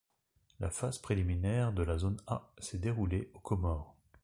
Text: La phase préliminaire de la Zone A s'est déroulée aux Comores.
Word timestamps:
La 0.59 0.71
phase 0.71 0.97
préliminaire 0.97 1.73
de 1.73 1.83
la 1.83 1.99
Zone 1.99 2.17
A 2.25 2.51
s'est 2.57 2.79
déroulée 2.79 3.29
aux 3.35 3.39
Comores. 3.39 3.95